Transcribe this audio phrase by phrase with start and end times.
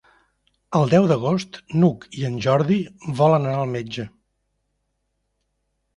[0.79, 2.79] El deu d'agost n'Hug i en Jordi
[3.23, 4.11] volen anar al metge.